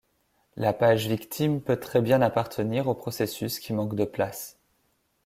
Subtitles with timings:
[0.55, 4.59] La page victime peut très bien appartenir au processus qui manque de place.